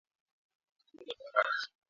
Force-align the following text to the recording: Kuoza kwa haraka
Kuoza 0.87 1.13
kwa 1.17 1.27
haraka 1.35 1.67